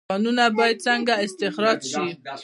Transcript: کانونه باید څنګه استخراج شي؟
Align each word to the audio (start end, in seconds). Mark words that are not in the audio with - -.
کانونه 0.09 0.43
باید 0.57 0.77
څنګه 0.87 1.13
استخراج 1.25 1.79
شي؟ 1.91 2.07